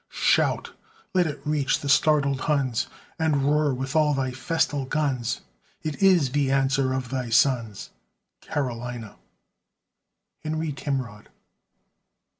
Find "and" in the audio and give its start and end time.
3.19-3.43